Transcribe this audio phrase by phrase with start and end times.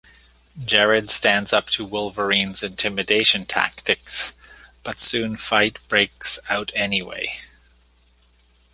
[0.57, 4.33] Jared stands up to Wolverine's intimidation tactics
[4.81, 7.37] but soon fight breaks out anyway.